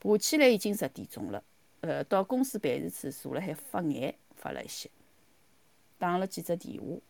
[0.00, 1.42] 爬起来已经十点钟了，
[1.80, 4.90] 呃，到公司办事处坐辣海发眼，发了一歇，
[5.98, 7.00] 打了几只电话。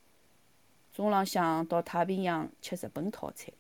[0.93, 3.53] 中浪向到太平洋吃日本套餐，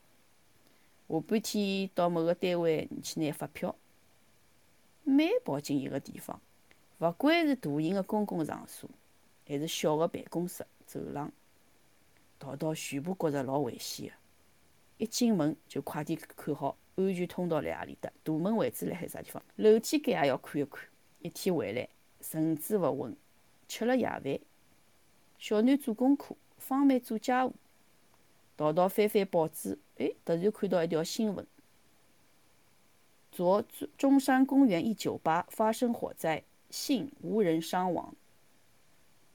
[1.08, 3.76] 下半天到某个单位去拿发票。
[5.04, 6.40] 每跑进一个地方，
[6.98, 8.90] 勿管是大型的公共场所，
[9.46, 11.30] 还是小的办公室走廊，
[12.38, 14.14] 逃逃全部觉着老危险个。
[14.96, 20.84] 一进门就快点看好安全通道辣何里搭，大门位置辣海啥地方，楼梯间也要看一看。
[21.20, 21.88] 一天回来，
[22.20, 23.16] 神志勿稳，
[23.68, 24.40] 吃了夜饭，
[25.38, 27.54] 小囡做功课，方妹做家务，
[28.56, 31.46] 淘淘翻翻报纸，哎，突然看到一条新闻。
[33.30, 33.64] 昨
[33.96, 38.14] 中山公园一酒吧发生火灾，幸无人伤亡。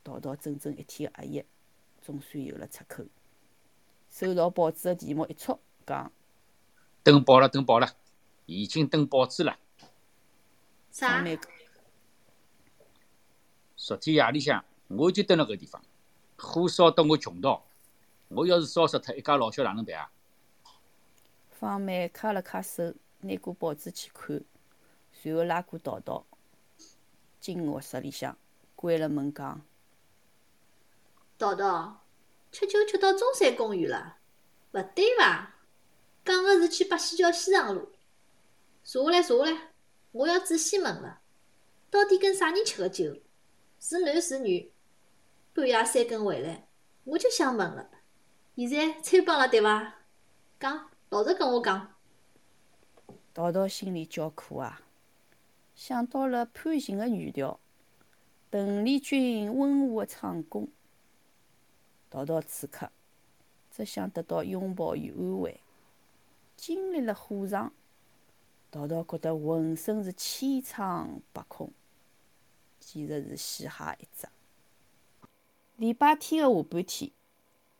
[0.04, 1.45] 淘淘整整一天的压抑，
[2.02, 3.05] 总算有了出口。
[4.09, 6.12] 收到报纸的题目一戳，讲
[7.03, 7.89] 登报了，登报了，
[8.45, 9.57] 已经登报纸了。
[10.91, 11.23] 啥？
[13.76, 15.84] 昨天夜里向我就蹲辣搿地方，
[16.37, 17.65] 火烧得我穷到，
[18.29, 20.09] 我要是烧死脱一家老小哪能办啊？
[21.51, 22.96] 方梅揩了揩手。
[23.26, 24.43] 拿过报纸去看，
[25.13, 26.26] 随后拉过淘淘
[27.40, 28.37] 进卧室里向，
[28.76, 29.62] 关了门讲
[31.40, 32.01] ：“淘淘，
[32.51, 34.18] 吃酒吃到中山公园了，
[34.74, 35.52] 勿对伐？
[36.26, 37.90] 讲个是去八仙桥西长路。
[38.84, 39.71] 坐下来，坐下来，
[40.12, 41.21] 我要仔细问了，
[41.90, 43.18] 到底跟啥人吃个酒？
[43.80, 44.71] 是男是女？
[45.54, 46.68] 半夜三更回来，
[47.04, 47.90] 我就想问了。
[48.55, 49.96] 现在穿帮了对伐？
[50.60, 51.93] 讲，老实跟我讲。”
[53.34, 54.82] 淘淘心里叫苦啊，
[55.76, 57.60] 想到了判刑的语调，
[58.49, 60.70] 邓丽君温和的唱功。
[62.10, 62.90] 淘淘此刻
[63.71, 65.59] 只想得到拥抱与安慰。
[66.56, 67.73] 经历了火场，
[68.72, 71.72] 淘淘觉得浑身是千疮百孔，
[72.79, 74.28] 简直是嘻哈一只。
[75.75, 77.12] 礼拜天的下半天，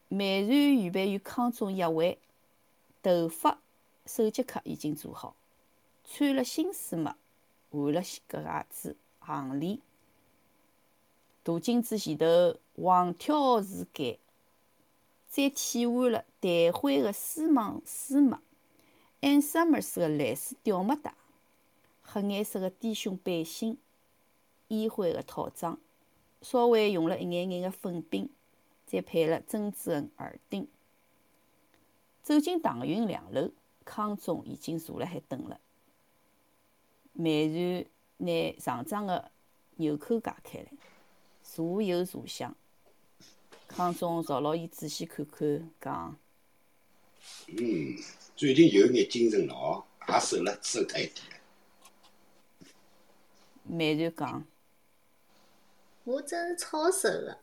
[0.10, 2.20] 美然预备与康总约会，
[3.02, 3.60] 头发、
[4.06, 5.36] 手机壳已经做好。
[6.04, 7.16] 穿了新丝袜，
[7.72, 9.80] 换了格鞋子、项链，
[11.44, 14.18] 大镜子前头横挑竖改，
[15.30, 18.42] 再替换了淡灰的丝网丝袜
[19.24, 21.16] ，Ann Summers 的蓝丝吊袜带，
[22.02, 23.78] 黑颜色的低胸背心，
[24.68, 25.80] 烟灰的套装，
[26.42, 28.30] 稍微用了一眼眼的粉饼，
[28.86, 30.68] 再配了珍珠的耳钉。
[32.22, 33.52] 走进唐云两楼，
[33.86, 35.60] 康总已经坐辣海等了。
[37.14, 37.86] 美然
[38.18, 39.32] 拿上装的
[39.78, 40.68] 纽扣解开来，
[41.42, 42.54] 坐有坐相。
[43.68, 46.18] 康总朝牢伊仔细看看，讲
[47.48, 47.98] ：“嗯，
[48.36, 51.38] 最近有眼精神了哦也瘦了，瘦脱一点了。”
[53.64, 54.46] 美然讲
[56.04, 57.40] ：“我真是超瘦的，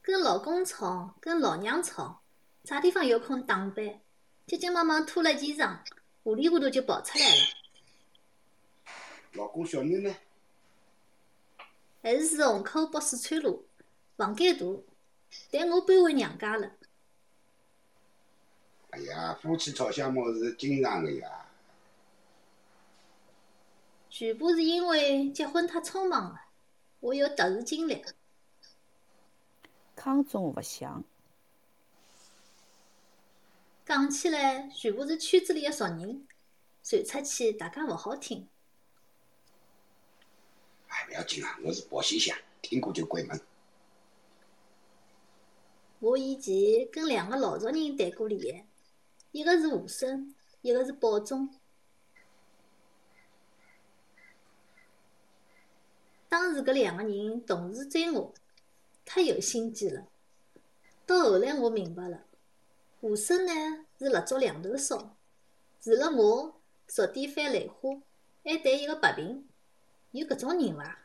[0.00, 2.22] 跟老公吵，跟老娘吵，
[2.64, 4.00] 啥地方有空打扮？
[4.46, 5.78] 急急忙忙脱了件裳，
[6.22, 7.42] 糊里糊涂就跑出来了。”
[9.34, 10.14] 老公小人呢？
[12.02, 13.66] 还是住虹口北四川路，
[14.16, 14.84] 房间大，
[15.50, 16.72] 但我搬回娘家了。
[18.90, 21.46] 哎呀，夫妻吵相骂是经常的呀。
[24.08, 26.40] 全部是因为结婚太匆忙了，
[26.98, 28.04] 我有特殊经历。
[29.94, 31.04] 康总勿想。
[33.86, 36.26] 讲起来，全部是圈子里的熟人，
[36.82, 38.48] 传出去大家勿好听。
[40.88, 43.40] 哎，勿要紧啊，我是保险箱，听过就关门。
[46.00, 48.66] 我以前跟两个老熟人谈过恋爱，
[49.32, 51.48] 一个是吴生，一个是保中。
[56.28, 58.32] 当时搿两个人同时追我，
[59.04, 60.06] 太有心机了。
[61.06, 62.24] 到后来我明白了，
[63.00, 63.52] 吴生呢
[63.98, 65.16] 是蜡烛两头烧，
[65.80, 68.00] 除了我，熟点翻兰花，
[68.44, 69.48] 还谈一个白萍。
[70.12, 70.98] 有搿种人伐？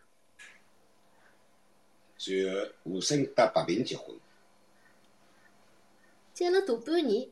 [2.17, 4.15] 随后，吴生搭白萍结婚，
[6.33, 7.29] 结了大半年，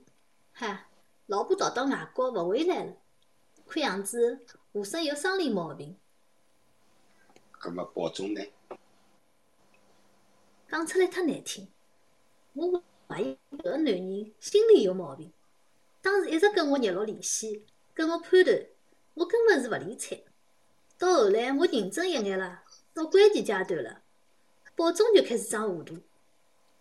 [0.53, 0.87] 哈，
[1.25, 2.93] 老婆逃到外国勿回来了。
[3.65, 5.97] 看样子，吴生有生理毛病。
[7.51, 8.41] 葛末保总呢？
[10.69, 11.67] 讲出来太难听，
[12.53, 15.31] 我怀疑搿个男人心里有毛病。
[16.01, 18.67] 当时一直跟我热络联系，跟我攀谈，
[19.15, 20.23] 我根本是勿理睬。
[20.97, 22.63] 到后来，我认真一眼了，
[22.93, 24.03] 到关键阶段了，
[24.75, 25.97] 保总就开始装糊涂，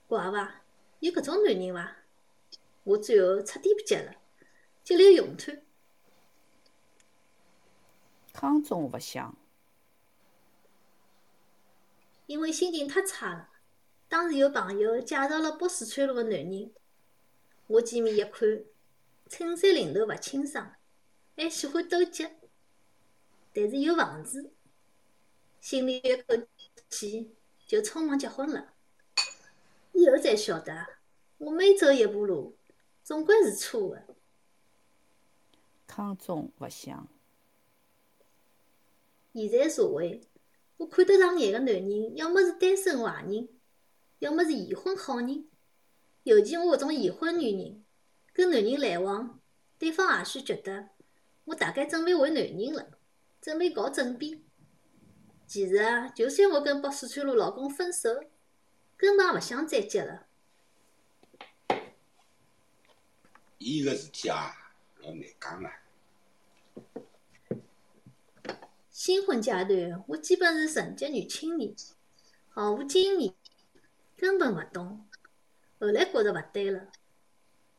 [0.07, 0.63] 怪伐？
[1.01, 1.97] 有搿种男人伐？
[2.85, 4.15] 我最后彻底不急了，
[4.83, 5.63] 急流勇退。
[8.33, 9.37] 康中勿想。
[12.27, 13.51] 因为心情太差了，
[14.09, 16.73] 当时有朋友介绍了北四川路个男人，
[17.67, 18.65] 我见面一看，
[19.29, 20.75] 衬衫领头勿清爽，
[21.37, 22.27] 还喜欢斗鸡，
[23.53, 24.53] 但是有房子，
[25.61, 26.47] 心里一口
[26.89, 27.35] 气，
[27.67, 28.73] 就匆忙结婚了。
[29.93, 30.87] 以后才晓得，
[31.37, 32.57] 我每走一步路，
[33.03, 34.17] 总归是错的。
[35.87, 37.09] 康中勿响。
[39.35, 40.21] 现在社会，
[40.77, 43.49] 我看得上眼个男人，要么是单身坏人，
[44.19, 45.49] 要么是已婚好人。
[46.25, 47.85] 尤其我搿种已婚女人，
[48.33, 49.41] 跟男人来往，
[49.79, 50.91] 对方也许觉得
[51.47, 52.99] 我大概准备为男人了，
[53.41, 54.43] 准备搞准备。
[55.47, 58.09] 其实啊，就算我跟北四川路老公分手，
[58.97, 60.29] 根本也勿想再结了。
[63.65, 64.53] 伊个事体啊，
[65.03, 65.71] 老难讲个。
[68.91, 71.73] 新婚阶段，我基本是纯洁女青年，
[72.51, 73.33] 毫无经验，
[74.17, 75.07] 根本勿懂。
[75.79, 76.89] 后来觉着勿对了，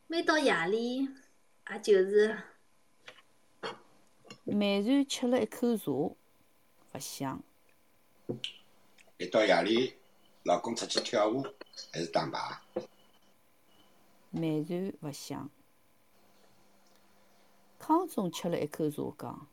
[0.06, 1.08] 每到夜里，
[1.70, 2.38] 也就是
[4.44, 6.16] 美然吃了一口茶，勿
[6.98, 7.42] 想。
[9.18, 9.94] 一到夜里，
[10.44, 11.44] 老公出去跳舞
[11.92, 12.60] 还是打牌？
[14.30, 15.50] 美然勿响。
[17.86, 19.46] 康总吃了一口茶，讲。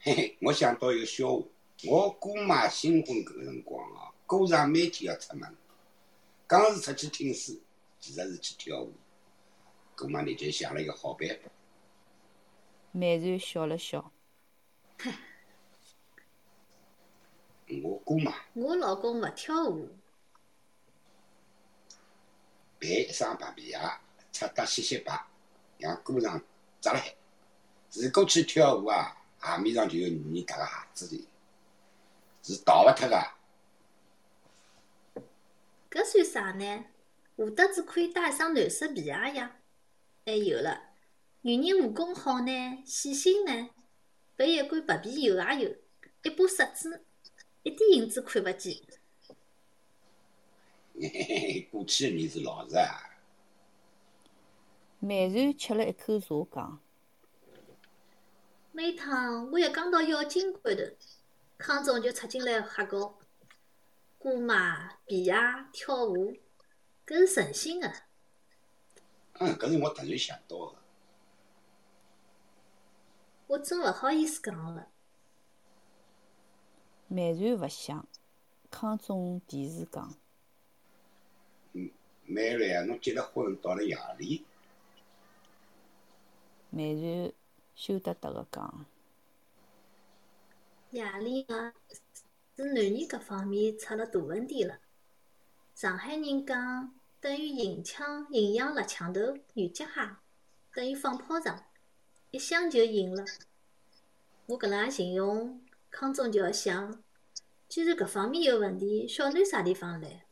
[0.00, 1.42] 嘿嘿，我想到一个笑话。
[1.88, 5.56] 我姑妈新婚搿个辰光哦，过上每天要出门，
[6.46, 7.58] 讲是出去听书，
[7.98, 8.92] 其实是去跳舞。
[9.96, 11.50] 姑妈呢就想了一个好办法。
[12.92, 14.12] 美然笑了笑。
[17.82, 18.34] 我姑妈。
[18.52, 19.88] 我老公勿跳舞。
[22.78, 23.78] 办一双白皮鞋，
[24.30, 25.26] 擦得洗洗白，
[25.78, 26.40] 让姑丈
[26.80, 27.14] 扎了海。
[27.92, 29.16] 如果去跳舞啊！
[29.40, 31.28] 鞋面上就有女人踏个鞋子的，
[32.42, 33.16] 是逃勿脱个。
[35.90, 36.86] 搿算啥呢？
[37.36, 39.58] 舞得子可以带一双男士皮鞋呀！
[40.24, 40.94] 还有了，
[41.42, 43.68] 女人武功好呢，细心呢，
[44.34, 45.76] 备一罐白皮油也有，
[46.22, 47.04] 一把刷子，
[47.64, 48.80] 一点影子看勿见。
[50.98, 53.13] 嘿嘿嘿，过去个人是老实啊。
[55.06, 56.80] 美然吃了一口茶，讲。
[58.72, 60.82] 每趟我一讲到要金关头，
[61.58, 63.18] 康总就插进来瞎搞，
[64.18, 65.34] 姑妈、皮鞋、
[65.74, 66.34] 跳舞，
[67.06, 67.92] 搿是诚心的。
[69.34, 70.78] 嗯，搿是我突然想到的。
[73.46, 74.88] 我真勿好意思讲了。
[77.08, 78.08] 美然勿想，
[78.70, 80.14] 康总提示讲。
[81.74, 81.90] 嗯，
[82.24, 84.46] 美然啊，侬结了婚到了夜里。
[86.74, 87.32] 美然。
[87.76, 88.86] 羞答答个讲，
[90.90, 91.72] 夜里啊，
[92.54, 94.78] 是男人搿方面出了大问题了。
[95.74, 99.20] 上海人讲，等于银枪银枪辣枪头，
[99.54, 100.22] 女脚哈，
[100.72, 101.64] 等于放炮仗，
[102.30, 103.24] 一响就赢了。
[104.46, 105.60] 我搿能形容，
[105.90, 107.02] 康总就要想，
[107.68, 110.24] 既然搿方面有问题，小囡啥地方来？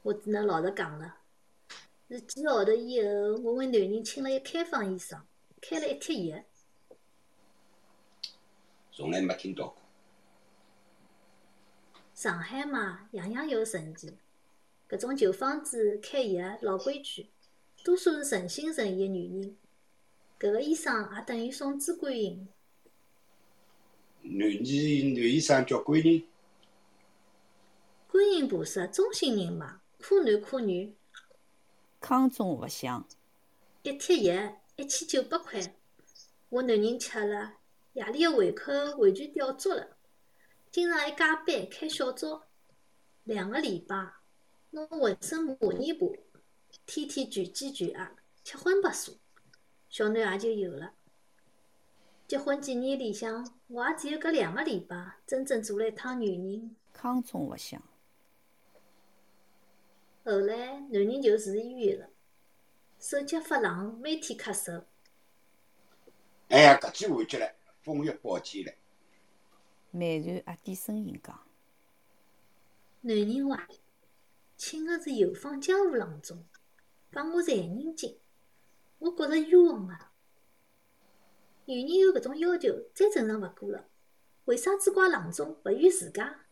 [0.00, 1.18] 我只能老实讲了，
[2.08, 3.08] 是几个号头以后，
[3.42, 5.20] 我为男人请了一开方医生。
[5.66, 6.44] 开了一贴药，
[8.92, 9.78] 从来没听到过。
[12.12, 14.12] 上海嘛，样样有神奇。
[14.86, 17.30] 搿种旧方子开药老规矩，
[17.82, 19.56] 多数是诚心诚意的女人。
[20.38, 22.46] 搿个医生也等于送子观音。
[24.20, 26.28] 男医男医生叫观音。
[28.06, 30.94] 观音菩萨中心人嘛，可男可女。
[32.04, 33.08] 康中勿响。
[33.82, 34.60] 一贴药。
[34.76, 35.74] 一千九百块，
[36.50, 37.54] 我男人吃了，
[37.94, 39.96] 夜里个胃口完全吊足了，
[40.70, 42.42] 经常还加班开小灶，
[43.22, 44.12] 两个礼拜，
[44.70, 46.08] 弄浑身麻泥巴，
[46.84, 49.16] 天天拳击拳压，吃荤白素，
[49.88, 50.92] 小囡也就有了。
[52.26, 56.76] 结婚几年里向，我也只有搿两个礼拜真正做了一趟女人。
[56.92, 57.80] 康中勿响。
[60.24, 62.08] 后来，男人就住医院了。
[62.98, 64.84] 手脚发冷，每天咳嗽。
[66.48, 68.72] 哎呀，搿句完结了，风月宝剑了。
[69.90, 71.46] 美然压低声音讲
[73.02, 73.68] ：“男人话，
[74.56, 76.42] 请的是游方江湖郎中，
[77.12, 78.18] 讲我残忍精，
[78.98, 80.12] 我觉着冤枉啊！
[81.66, 83.90] 女人有搿种要求，再正常勿过了，
[84.46, 86.46] 为啥只怪郎中勿怨自家？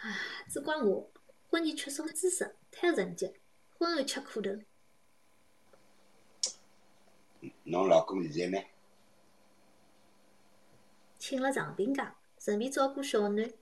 [0.00, 1.10] 唉，只怪我
[1.50, 3.34] 婚前缺少知识，太纯洁，
[3.78, 4.50] 婚后吃苦头。”
[7.64, 8.66] 侬老公现在呢？
[11.18, 13.52] 请了长病假，顺便照顾小囡。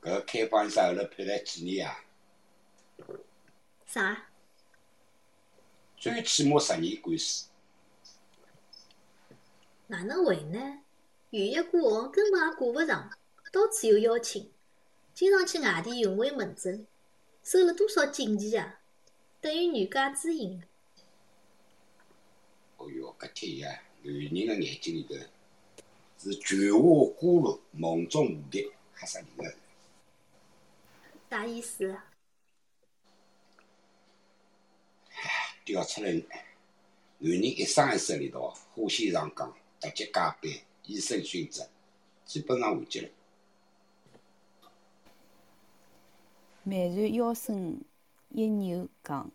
[0.00, 2.04] 搿开放医生后头判了几年啊？
[3.86, 4.26] 啥？
[5.96, 7.48] 最起码十年官司。
[9.88, 10.82] 哪能会呢？
[11.30, 13.10] 预约挂号根本也挂勿上，
[13.52, 14.52] 到处有邀请，
[15.12, 16.86] 经常去外地巡回门诊，
[17.42, 18.80] 收了多少锦旗啊！
[19.40, 20.62] 等于原价咨询。
[22.76, 25.14] 哦哟，搿天呀，男人的眼睛里头
[26.18, 26.80] 是菊花
[27.18, 29.54] 孤露，梦中蝴蝶，吓死人了。
[31.28, 31.96] 啥意思？
[35.64, 40.52] 调出来，男人一生一世里头，火线上岗，突击加班，
[40.84, 41.62] 以身殉职，
[42.24, 43.08] 基本上完结了。
[46.70, 47.84] 美然腰身
[48.28, 49.28] 一扭，讲：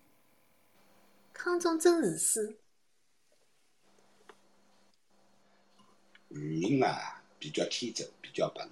[1.33, 2.55] 康总真自私。
[6.29, 8.69] 女人啊，比较天真，比较笨，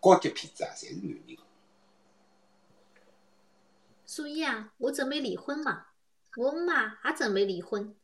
[0.00, 1.36] 高级骗子啊，侪是男人。
[4.06, 5.88] 所以啊，我准备离婚嘛。
[6.36, 7.94] 我妈也准备离婚。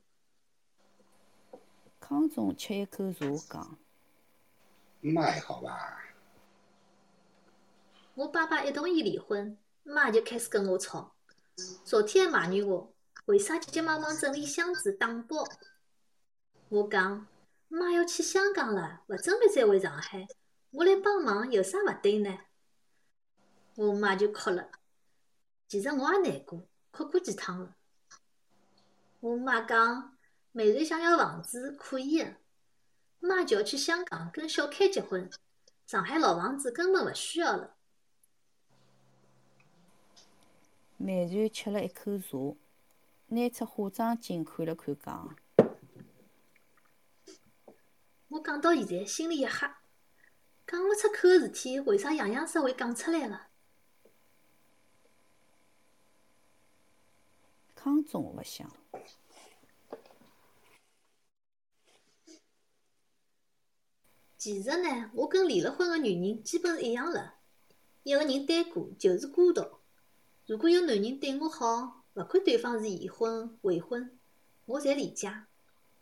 [1.99, 3.79] 康总吃一口茶，讲：
[5.01, 6.10] 妈还好吧。
[8.21, 11.17] 我爸爸一同意离婚，妈就开始跟我吵，
[11.87, 12.93] 昨天还埋怨我
[13.25, 15.43] 为啥急急忙忙整理箱子打包。
[16.69, 17.27] 我讲，
[17.69, 20.29] 妈要去香港了，勿准备再回上海，
[20.71, 22.41] 我来帮忙有啥勿对呢？
[23.77, 24.69] 我妈就哭了。
[25.67, 27.75] 其实我也难过，哭过几趟了。
[29.21, 30.19] 我妈讲，
[30.53, 32.37] 美瑞想要房子可以的，
[33.19, 35.31] 妈就要去香港跟小开结婚，
[35.87, 37.79] 上海老房子根本勿需要了。
[41.02, 42.59] 美然吃了一口茶，
[43.28, 45.35] 拿出化妆镜看了看，讲：
[48.28, 49.80] 我讲到现在心里一吓，
[50.66, 53.49] 讲勿出口个事体，为啥洋洋实会讲出来了？
[57.75, 58.71] 康总勿想。
[64.37, 67.37] 其实呢，我跟离了婚个女人基本是一样了。
[68.02, 69.80] 一个人单过就是孤独。
[70.50, 74.19] 如果有男人对我好，勿管对方是已婚、未婚，
[74.64, 75.33] 我侪理解。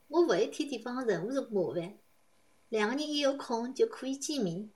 [0.06, 1.98] 我勿会天天帮任何麻烦。
[2.70, 4.70] 两个人一有空就可以见面。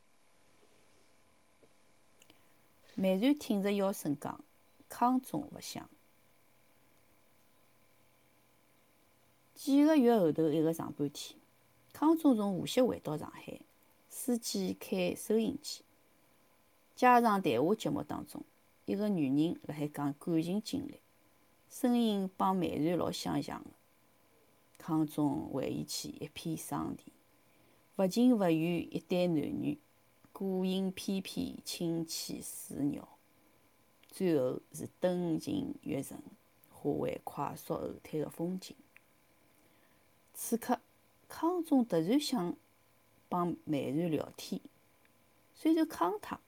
[2.94, 4.44] 美然挺着腰身讲
[4.90, 5.88] ：“康总勿想。”
[9.56, 11.40] 几个月后头一个上半天，
[11.94, 13.58] 康总从无锡回到上海，
[14.10, 15.80] 司机开收音机，
[16.94, 18.44] 加上谈话节目当中，
[18.84, 21.00] 一个女人辣海讲感情经历，
[21.70, 23.70] 声音帮美然老相像个。
[24.76, 27.14] 康总回忆起一片桑田，
[27.96, 28.52] 勿情勿愿
[28.94, 29.78] 一对男女，
[30.32, 33.16] 过影翩翩，轻牵似鸟，
[34.08, 36.18] 最后是灯尽月沉，
[36.68, 38.74] 化为快速后退个风景。
[40.34, 40.80] 此刻，
[41.28, 42.56] 康总突然想
[43.28, 44.60] 帮美然聊天，
[45.54, 46.40] 虽然康太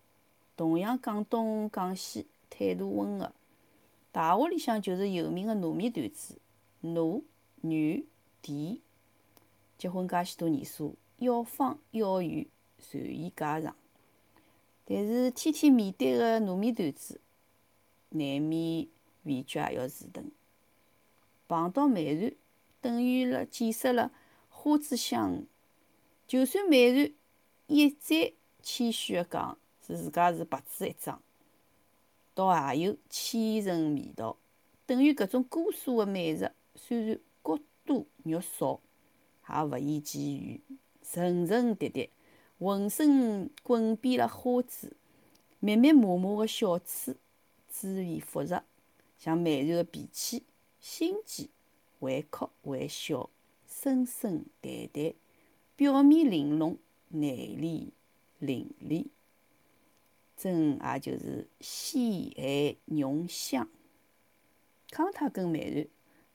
[0.57, 3.33] 同样讲东讲西，态度温和。
[4.13, 6.39] 大学里向就是有名个糯米团子，
[6.83, 7.23] 糯、
[7.63, 8.07] 女、
[8.41, 8.79] 甜，
[9.77, 12.47] 结婚介许多年数，要方要圆，
[12.79, 13.75] 随意家常。
[14.85, 17.21] 但是天天面对个糯米团子，
[18.11, 18.87] 难免
[19.25, 20.31] 味觉也要迟钝。
[21.49, 22.33] 碰到美然。
[22.81, 24.13] 等于了见识了
[24.51, 25.47] 花子香，
[26.27, 27.11] 就算美然
[27.67, 31.21] 一再谦虚地讲是自家是白纸一张，
[32.35, 34.37] 倒也有千层味道。
[34.87, 38.81] 等于搿种姑苏的美食，虽然骨多肉少，
[39.49, 40.61] 也勿言其余，
[41.03, 42.11] 层层叠叠，
[42.59, 44.97] 浑身滚遍了花枝，
[45.61, 47.17] 密密麻麻的小刺，
[47.69, 48.65] 滋味复杂，
[49.19, 50.45] 像美然的脾气、
[50.81, 51.51] 心机。
[52.01, 53.31] 会哭会笑，
[53.67, 55.15] 深深淡淡，
[55.75, 56.77] 表面玲珑，
[57.09, 57.95] 内里
[58.43, 59.07] 凛冽，
[60.37, 63.69] 真也就是鲜咸浓香。
[64.91, 65.89] 康泰跟美然，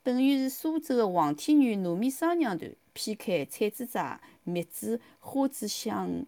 [0.04, 6.26] 等于是苏州的黄天源糯米双娘团，劈开菜籽渣、蜜汁、花子香，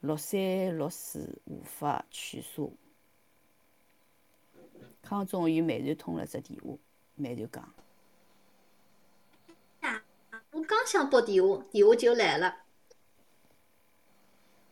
[0.00, 2.70] 六山六水无法取舍。
[5.02, 6.76] 康总与美然通了只电话，
[7.14, 7.74] 美然讲。
[10.50, 12.64] 我刚想拨电话，电话就来了。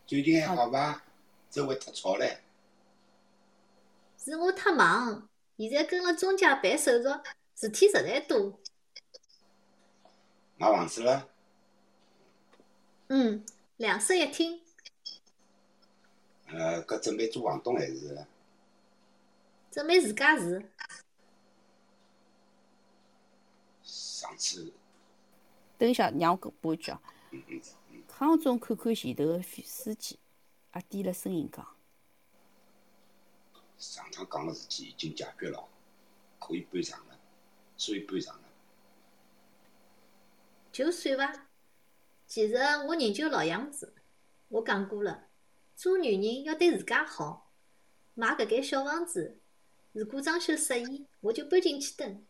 [0.07, 1.03] 最近还好伐？
[1.55, 2.37] 周围太吵唻。
[4.19, 7.09] 是我太忙，现在跟了中介办手续，
[7.55, 8.59] 事体实在多。
[10.57, 11.29] 买房子了？
[13.07, 13.47] 嗯，
[13.77, 14.61] 两室一厅。
[16.49, 18.27] 呃，搿准备做房东还是？
[19.71, 20.61] 准备自家住。
[23.85, 24.73] 上次。
[25.79, 27.01] 等一下，让我补一句啊。
[28.09, 30.19] 康总看看前头个书记，
[30.75, 31.77] 也低了声音讲
[33.79, 35.69] ：“上趟讲个事体已经解决了，
[36.41, 37.19] 可以搬场了，
[37.77, 38.43] 所以搬场了。
[40.73, 41.47] 就算伐？
[42.27, 42.57] 其实
[42.89, 43.95] 我仍旧老样子，
[44.49, 45.29] 我讲过了，
[45.77, 47.53] 做女人要对自家好。
[48.15, 49.41] 买搿间小房子，
[49.93, 52.27] 如果装修适意，我就搬进去等。”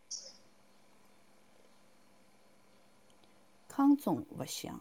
[3.68, 4.80] 康总勿想。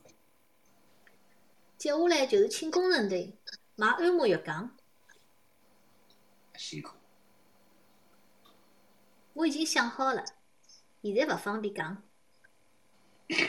[1.83, 3.37] 接下来就是请工程队
[3.75, 4.73] 买按摩浴缸。
[6.55, 6.95] 辛苦。
[9.33, 10.23] 我已经想好了，
[11.01, 12.01] 现在勿方便讲。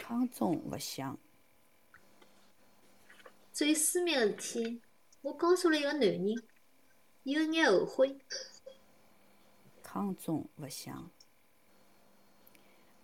[0.02, 1.16] 康总勿想。
[3.52, 4.82] 最私密个事体，
[5.20, 6.34] 我告诉了一个男人，
[7.22, 8.18] 有眼后悔。
[9.80, 11.08] 康总勿想。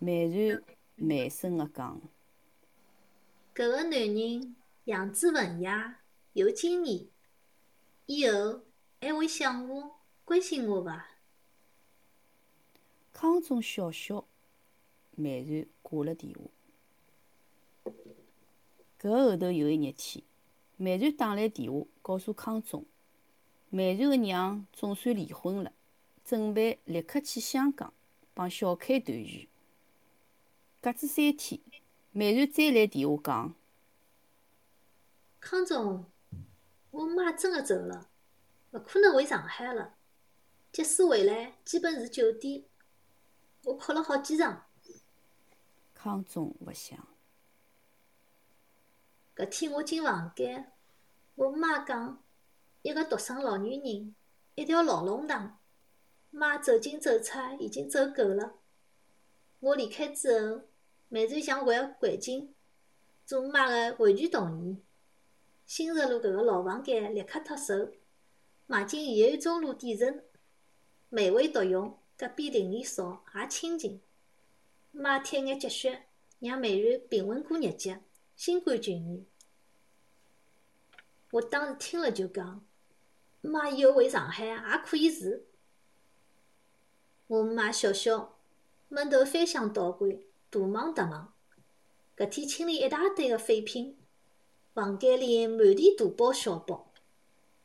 [0.01, 0.61] 慢然
[0.97, 2.01] 慢声个讲。
[3.55, 4.57] 搿个男人。
[4.91, 6.01] 样子文雅，
[6.33, 7.07] 有经验，
[8.07, 8.63] 以后
[9.01, 11.11] 还会想我、关心我伐？
[13.13, 14.27] 康总笑笑，
[15.15, 17.93] 慢然挂了电话。
[19.01, 20.25] 搿后头有一日天，
[20.77, 22.85] 慢然打来电话，告诉康总，
[23.69, 25.73] 慢然个娘总算离婚了，
[26.25, 27.95] 准备立刻去香港
[28.35, 29.47] 帮小开团圆。
[30.81, 31.61] 隔子三天，
[32.11, 33.55] 慢然再来电话讲。
[35.41, 36.05] 康总，
[36.91, 38.11] 我妈真的走了，
[38.73, 39.95] 勿可能回上海了。
[40.71, 42.65] 即使回来，基本是酒店。
[43.65, 44.67] 我哭了好几场。
[45.95, 47.09] 康总勿想。
[49.35, 50.73] 搿天我进房间，
[51.35, 52.23] 我妈讲，
[52.83, 54.15] 一个独生老女人，
[54.55, 55.59] 一条老龙塘，
[56.31, 58.55] 妈走进走出已经走够了。
[59.61, 60.63] 我离开之后，
[61.09, 62.55] 慢慢想还环境，
[63.25, 64.77] 做妈的完全同意。
[65.71, 67.93] 新石路搿个老房间立刻脱手，
[68.67, 70.21] 买进延安中路底层，
[71.09, 74.01] 美味独用，隔壁邻里少，也清静。
[74.91, 76.07] 妈贴眼积雪，
[76.41, 77.95] 让美然平稳过日脚，
[78.35, 79.25] 心甘情愿。
[81.31, 82.67] 我当时听了就讲，
[83.41, 85.45] 妈以后回上海也可以住。
[87.29, 88.41] 我妈笑笑，
[88.89, 91.33] 闷头翻箱倒柜，大忙特忙。
[92.17, 94.00] 搿天清理一大堆个废品。
[94.73, 96.93] 房间里满地大包小包，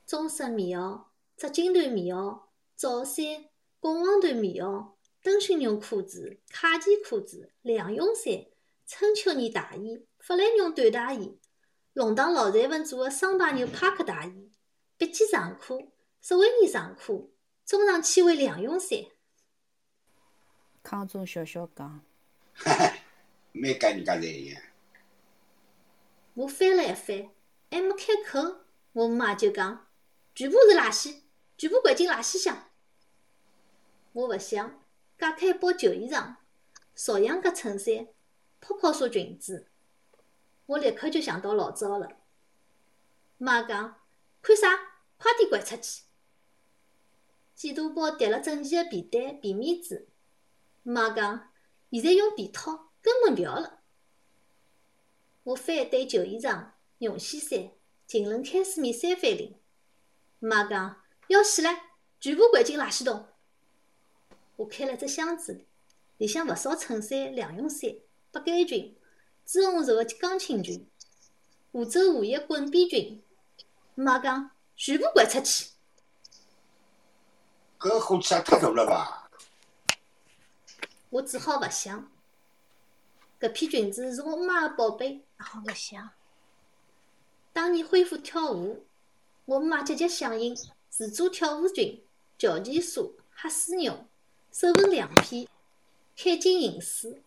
[0.06, 1.04] 棕色棉袄、
[1.38, 2.42] 织金缎棉袄、
[2.76, 3.46] 罩衫、
[3.80, 8.46] 凤凰缎棉袄、灯芯绒裤子、卡其裤子、两用衫、
[8.88, 11.38] 春秋呢大衣、法兰绒短大衣、
[11.94, 14.52] 龙塘老裁缝做的双排纽帕克大衣、
[14.98, 15.92] 笔记长裤、
[16.22, 17.34] 十维呢长裤、
[17.66, 19.00] 中长纤维两用衫。
[20.82, 22.02] 康总笑笑讲
[22.54, 22.94] ：“哈 哈，
[23.52, 24.62] 每家人家侪一样。”
[26.36, 27.32] 我翻了一翻，
[27.72, 29.88] 还没开口，我妈就讲
[30.36, 31.22] ：“全部是垃圾，
[31.58, 32.70] 全部掼进垃圾箱。”
[34.12, 34.82] 我勿想，
[35.18, 36.36] 解开一包旧衣裳，
[36.94, 38.08] 朝阳格衬衫，
[38.60, 39.68] 泡泡纱裙子，
[40.66, 42.18] 我立刻就想到老早了。
[43.38, 44.02] 妈讲
[44.42, 44.68] ：“看啥？
[45.18, 46.04] 快点掼出去！”
[47.56, 50.10] 几大包叠了整齐的被单、被面子。
[50.84, 51.54] 妈讲
[51.92, 53.75] ：“现在用被套，根本勿要了。”
[55.46, 57.72] 我翻一堆旧衣裳、绒线衫、
[58.08, 59.56] 晴纶开水面三翻零。
[60.40, 61.70] 妈讲要洗了，
[62.20, 63.28] 全部掼进垃圾桶。
[64.56, 65.64] 我开了只箱子，
[66.18, 67.92] 里向勿少衬衫、两用衫、
[68.32, 68.98] 八竿裙、
[69.46, 70.90] 朱红色的钢琴裙、
[71.72, 73.22] 湖州无翼滚边裙。
[73.94, 75.70] 妈讲全部掼出去。
[77.78, 79.30] 搿火气也太大了吧！
[81.12, 82.12] 我只好勿想。
[83.40, 85.24] 搿批裙子是我妈的宝贝。
[85.38, 86.10] 好勿想。
[87.54, 88.86] 当年恢复跳舞，
[89.46, 90.56] 我妈积极响应，
[90.90, 92.04] 自做跳舞裙、
[92.38, 93.02] 乔其纱、
[93.34, 94.08] 黑丝绒、
[94.52, 95.48] 手缝亮片、
[96.18, 97.22] 开襟银丝。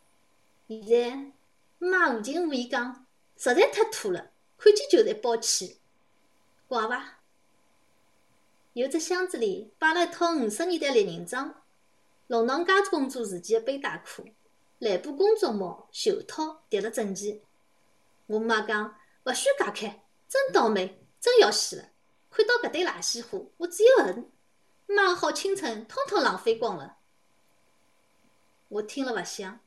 [0.67, 1.33] 现在
[1.79, 5.79] 妈无情无义讲，实在太土了，看见就是一包气，
[6.67, 7.21] 怪伐？
[8.75, 11.63] 有只箱子里摆了一套五十年代猎人装，
[12.27, 14.29] 龙塘街公主时期的背带裤，
[14.79, 17.43] 蓝布工作帽、袖套叠了整齐。
[18.29, 21.89] 我妈讲勿许解开，真倒霉，真要死了！
[22.31, 24.31] 看到搿堆垃圾货，我只有恨。
[24.87, 26.99] 妈的好青春，通通浪费光了。
[28.69, 29.61] 我听了勿想，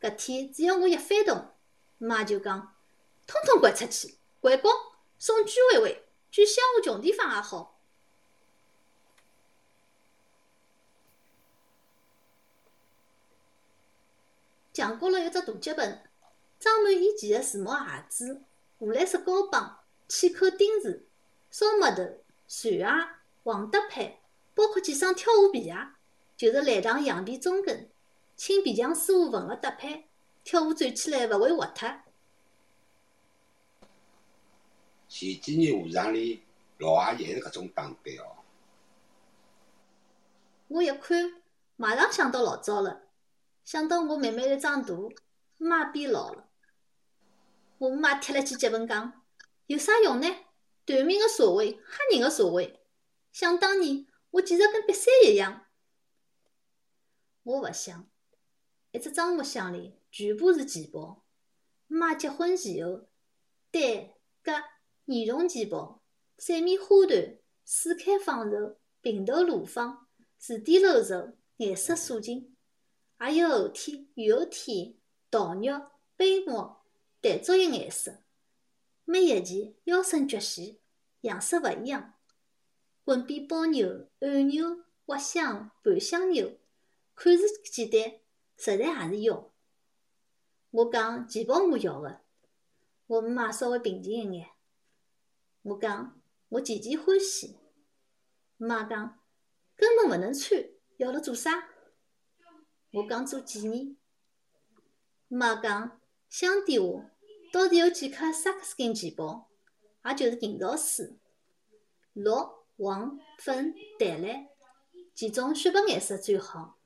[0.00, 1.54] 搿天只要我一翻动，
[1.98, 2.74] 妈就讲
[3.26, 4.74] ：“通通掼出去，掼光，
[5.18, 7.78] 送居委会，去乡下穷地方也好。”
[14.72, 16.09] 强角了一只大脚盆，
[16.60, 18.42] 装满以前的时髦鞋子、
[18.78, 21.06] 湖蓝色胶帮、气口钉子、
[21.50, 22.86] 烧木头、船鞋、
[23.42, 24.20] 黄搭配，
[24.54, 25.74] 包括几双跳舞皮鞋，
[26.36, 27.88] 就是来场羊皮中跟，
[28.36, 30.04] 请皮匠师傅缝个搭配，
[30.44, 31.88] 跳舞转起来勿会滑脱。
[35.08, 36.42] 前几年舞场里
[36.76, 38.36] 老阿姨还是搿种打扮哦。
[40.68, 41.40] 我一看，
[41.76, 43.00] 马上想到老早了。
[43.64, 44.94] 想到我慢慢的长大，
[45.56, 46.48] 妈变老了。
[47.80, 49.24] 我妈贴了记脚盆讲
[49.64, 50.28] ：“有啥用呢？
[50.84, 52.78] 短命的社会，吓人的社会。
[53.32, 55.66] 想当年，我简直跟瘪三一样。”
[57.42, 58.06] 我勿想，
[58.92, 61.24] 一只樟木箱里全部是钱包。
[61.86, 63.08] 妈结婚前后，
[63.70, 64.10] 单、
[64.44, 64.62] 夹、
[65.06, 66.02] 羽绒钱包、
[66.36, 72.54] 三面花团、四开纺绸、平头罗纺、字底漏绸、颜色素净。
[73.16, 74.98] 还有后天、雨后天、
[75.30, 75.80] 桃肉、
[76.14, 76.76] 杯木、
[77.20, 78.22] 淡竹叶颜色，
[79.04, 80.78] 每一件腰身曲线，
[81.20, 82.14] 样式勿一样。
[83.04, 86.58] 滚边包牛、按钮、滑香、盘香牛，
[87.14, 88.20] 看似简单，
[88.56, 89.52] 实在也是要。
[90.70, 92.20] 我讲钱包我要个，
[93.06, 94.48] 我妈稍微平静一眼。
[95.62, 97.58] 我讲我件件欢喜。
[98.56, 99.20] 妈讲
[99.76, 100.64] 根本勿能穿，
[100.96, 101.68] 要了做啥？
[102.92, 103.96] 我讲做纪念，
[105.28, 105.99] 妈讲
[106.30, 107.10] 乡底下
[107.52, 109.48] 到底有几颗萨克斯金钱包，
[110.04, 111.18] 也就是人造丝，
[112.12, 112.30] 绿、
[112.78, 114.46] 黄、粉、淡蓝
[115.12, 116.78] 其中雪白颜色最好。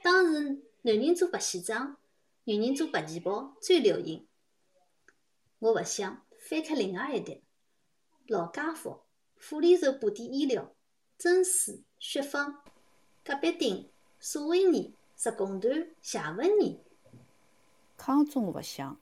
[0.00, 1.96] 当时男人做白西装，
[2.44, 4.28] 女人做白钱包最流行。
[5.58, 7.42] 我勿想翻开另外一叠，
[8.28, 9.02] 老家福、
[9.36, 10.72] 妇联绸布点衣料、
[11.18, 12.62] 真丝、雪纺、
[13.24, 14.94] 隔壁町、索维尼。
[15.14, 16.80] 十公团谢文年，
[18.04, 19.00] 康中勿想，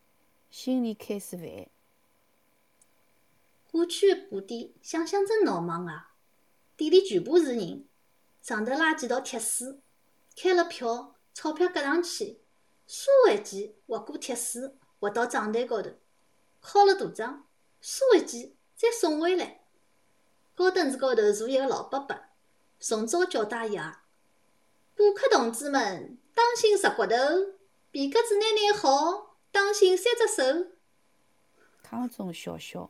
[0.51, 1.67] 心里开始烦。
[3.73, 6.13] 过去的布店，想想真闹忙啊！
[6.77, 7.87] 店里全部是人，
[8.43, 9.81] 上头拉几道铁丝，
[10.37, 12.43] 开了票，钞票夹上去，
[12.87, 15.93] 唰一记划过铁丝，滑到账台高头，
[16.61, 17.47] 敲了大章，
[17.83, 19.63] 唰一记再送回来。
[20.55, 22.15] 高凳子高头坐一个老伯伯，
[22.79, 23.81] 从早叫到夜。
[24.95, 27.17] 顾客同志们，当心石骨头，
[27.93, 30.71] 皮夹子拿拿好，当心三只手。
[31.83, 32.89] 康总笑笑。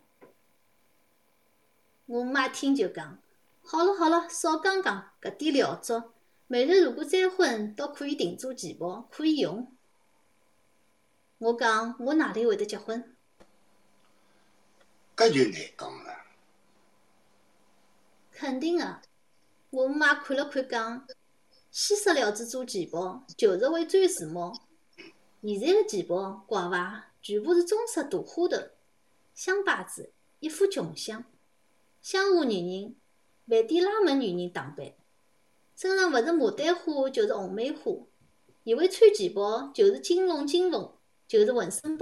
[2.05, 3.19] 我妈听就讲
[3.65, 6.03] ：“好了好了，少讲讲，搿点料足。
[6.49, 9.75] 每日如果再婚，倒可以定做旗袍，可以用。”
[11.39, 13.17] 我讲：“我哪里会得结婚？”
[15.17, 16.27] 搿就难讲了。
[18.33, 19.01] 肯定个。
[19.71, 21.09] 我妈看了看讲。
[21.71, 24.61] 西式料子做旗袍，就是会钻时髦。
[25.43, 27.07] 现在的钱包怪伐？
[27.23, 28.57] 全部是中式大花头，
[29.35, 31.25] 香牌子，一副穷相。
[32.03, 32.95] 乡下女人，
[33.47, 34.93] 饭店拉门女人打扮，
[35.77, 37.93] 身上勿是牡丹花就是红梅花。
[38.65, 40.93] 以为穿钱包就是金龙金凤，
[41.27, 41.99] 就是浑身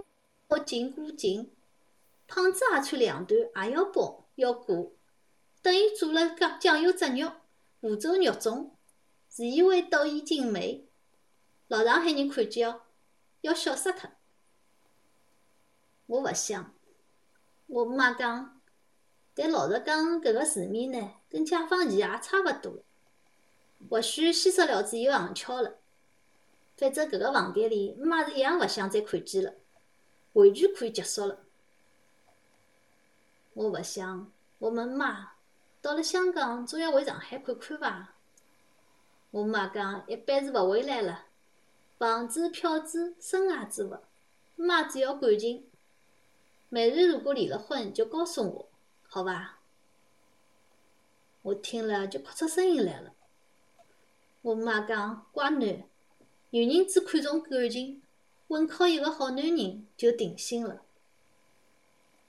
[0.46, 1.53] 包紧裹紧。
[2.27, 4.92] 胖子也穿两段，也要包要裹，
[5.62, 7.31] 等于做了酱酱油汁肉，
[7.81, 8.70] 湖州肉粽。
[9.29, 10.87] 自以为斗艳精美，
[11.68, 12.81] 老上海人看见哦，
[13.40, 14.11] 要笑死脱。
[16.07, 16.74] 我勿想，
[17.66, 18.61] 我妈讲，
[19.35, 22.83] 但老实讲，搿个字面呢，跟解放前也差勿多了。
[23.88, 25.79] 或许西式料子有行俏了，
[26.77, 29.55] 反正搿个房间里，妈是一样勿想再看见了，
[30.33, 31.44] 完全可以结束了。
[33.53, 35.33] 我勿想，我问妈，
[35.81, 38.14] 到了香港总要回上海看看伐？
[39.31, 41.27] 我妈讲，一般是勿回来了。
[41.98, 43.98] 房子、票子、生涯之物，
[44.54, 45.66] 妈只要感情。
[46.68, 48.68] 每日如果离了婚，就告诉我，
[49.02, 49.58] 好伐？
[51.42, 53.14] 我听了就哭出声音来了。
[54.42, 55.87] 我妈讲，乖囡，
[56.50, 58.00] 女人只看重感情，
[58.46, 60.82] 稳靠一个好男人就定心了。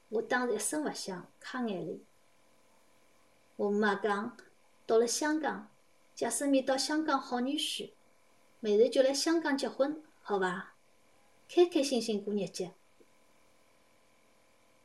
[0.10, 2.01] 我当时一声勿响，擦眼泪。
[3.55, 4.36] 我妈讲，
[4.88, 5.69] 到了香港。
[6.15, 7.91] 假使你到香港好女婿，
[8.62, 10.74] 每日就来香港结婚，好伐？
[11.48, 12.74] 开开心心过日节。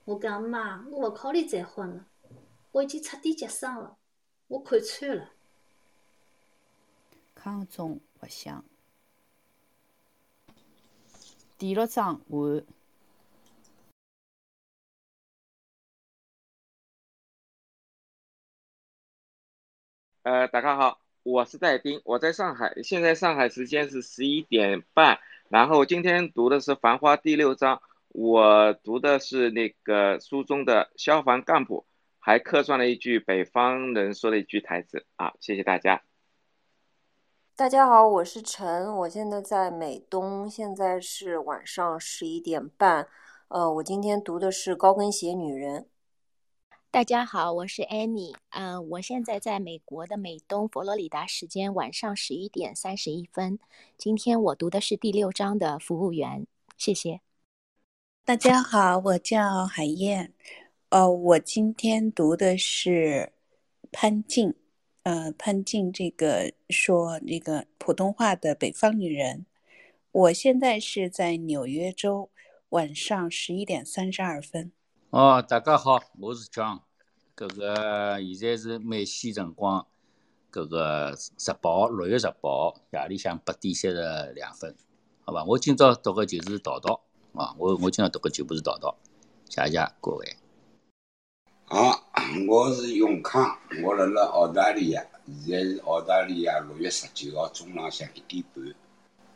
[0.05, 2.07] 我讲妈，我勿考虑再婚了，
[2.71, 3.99] 我已经彻底结伤了，
[4.47, 5.33] 我看穿了。
[7.35, 8.65] 康总勿想。
[11.59, 12.65] 第六章完。
[20.23, 25.19] 呃，大家好，我是戴斌，我在上海，现在上海时间是十一点半。
[25.49, 31.87] 然后今天读的是《繁花》第六章，我读的是那个书中的消防干部，
[32.19, 36.03] 还客串了一句北方人说的一句台词啊，谢谢大家。
[37.57, 43.09] 大家好，我是陈，我现在在美东，现在是晚上十一点半。
[43.49, 45.81] 呃，我今天读的是《高跟鞋女人》。
[46.95, 53.59] 大家好，我是 Annie，嗯，我现在在美国的美东佛罗里达时间晚上十一点三十一分。
[53.99, 57.21] 今天我读的是第六章的服务员，谢谢。
[58.25, 60.33] 大家好，我叫海燕，
[60.91, 63.33] 呃，我今天读的是
[63.91, 64.55] 潘静，
[65.03, 69.45] 呃，潘静这个说那个普通话的北方女人。
[70.13, 72.31] 我现在是在纽约州
[72.69, 74.71] 晚上十一点三十二分。
[75.17, 76.83] 哦，大家好，我是江。
[77.37, 79.87] 搿个现在是美西辰光，
[80.51, 84.75] 搿个日报六月日报夜里向八点三十两分，
[85.25, 85.45] 好吧？
[85.45, 87.01] 我今朝读个就是淘淘
[87.33, 88.93] 啊，我我今朝读个就不是淘淘，
[89.49, 90.37] 谢谢各位。
[91.67, 92.03] 好，
[92.49, 95.07] 我是永康，我辣辣澳大利亚，
[95.47, 98.75] 现在是澳大利亚六月十九号中浪向一点半。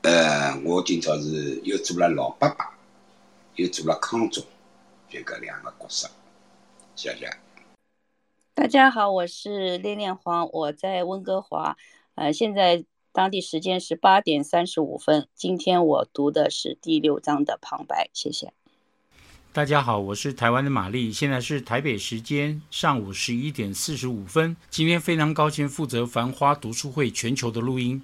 [0.02, 2.76] 呃，我今朝是又做了老爸爸，
[3.54, 4.44] 又做了康总。
[5.08, 6.10] 就搿两个角色，
[6.94, 7.30] 谢谢。
[8.54, 11.76] 大家好，我是恋恋黄，我在温哥华，
[12.14, 15.26] 呃，现在当地时间是八点三十五分。
[15.34, 18.52] 今天我读的是第六章的旁白，谢谢。
[19.52, 24.54] 大家好，我是台湾的玛丽，现在是台北时间上午十一点四十五分。
[24.68, 28.02] 今天非常高兴负责《繁花读书会》全球的录音。